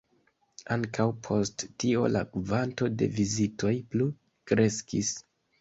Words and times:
Ankaŭ 0.75 1.05
post 1.27 1.65
tio 1.83 2.07
la 2.15 2.23
kvanto 2.37 2.89
de 3.03 3.11
vizitoj 3.19 3.75
plu 3.93 4.09
kreskis. 4.53 5.17